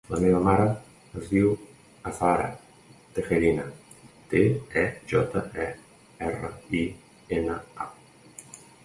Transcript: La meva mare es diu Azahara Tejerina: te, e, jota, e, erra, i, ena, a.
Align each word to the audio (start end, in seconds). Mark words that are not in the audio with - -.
La 0.11 0.19
meva 0.21 0.37
mare 0.45 0.63
es 1.19 1.27
diu 1.33 1.49
Azahara 2.11 2.47
Tejerina: 3.17 3.65
te, 4.31 4.41
e, 4.85 4.87
jota, 5.13 5.45
e, 5.67 5.69
erra, 6.31 6.51
i, 6.81 6.83
ena, 7.39 7.59
a. 7.87 7.89